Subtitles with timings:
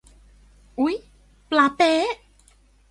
[0.79, 0.95] อุ๊ย
[1.49, 2.13] ปลาเป๊ะ